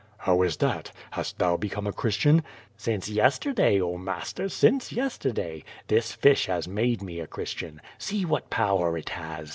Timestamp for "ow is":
0.21-0.57